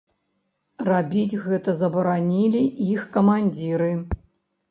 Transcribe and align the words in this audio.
Рабіць 0.87 1.41
гэта 1.43 1.75
забаранілі 1.81 2.61
іх 2.95 3.01
камандзіры. 3.17 3.91